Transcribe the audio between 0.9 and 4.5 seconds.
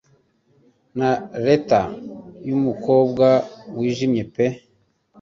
Na lithe yumukobwa wijimye pe